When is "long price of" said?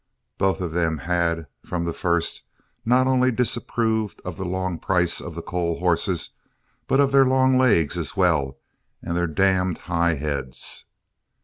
4.45-5.35